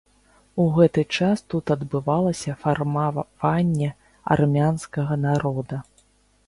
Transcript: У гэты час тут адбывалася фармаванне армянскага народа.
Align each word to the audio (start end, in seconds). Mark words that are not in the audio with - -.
У 0.61 0.63
гэты 0.77 1.03
час 1.17 1.43
тут 1.53 1.65
адбывалася 1.75 2.57
фармаванне 2.65 3.89
армянскага 4.37 5.13
народа. 5.29 5.77